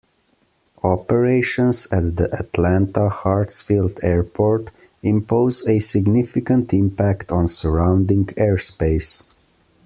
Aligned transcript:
Operations 0.81 1.85
at 1.91 2.15
the 2.15 2.27
Atlanta 2.33 3.07
Hartsfield 3.07 4.03
Airport 4.03 4.71
impose 5.03 5.63
a 5.67 5.77
significant 5.77 6.73
impact 6.73 7.31
on 7.31 7.45
surrounding 7.47 8.25
airspace. 8.29 9.21